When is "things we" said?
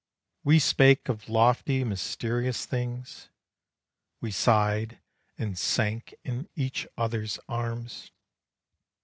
2.65-4.31